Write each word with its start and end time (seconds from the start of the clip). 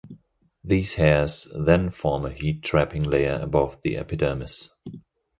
These 0.63 0.95
hairs 0.95 1.47
then 1.55 1.91
form 1.91 2.25
a 2.25 2.31
heat-trapping 2.31 3.03
layer 3.03 3.37
above 3.39 3.83
the 3.83 3.97
epidermis. 3.97 4.71